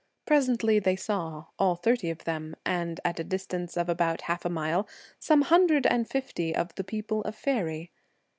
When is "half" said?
4.21-4.43